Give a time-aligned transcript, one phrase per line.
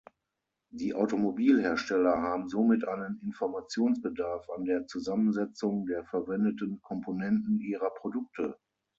[0.71, 8.57] Die Automobilhersteller haben somit einen Informationsbedarf an der Zusammensetzung der verwendeten Komponenten ihrer Produkte.